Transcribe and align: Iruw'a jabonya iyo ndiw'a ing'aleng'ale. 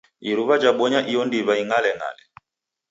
Iruw'a 0.29 0.55
jabonya 0.61 0.99
iyo 1.09 1.21
ndiw'a 1.25 1.53
ing'aleng'ale. 1.61 2.23